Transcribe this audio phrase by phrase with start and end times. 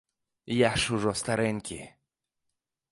[0.59, 1.79] Я ж ужо старэнькі.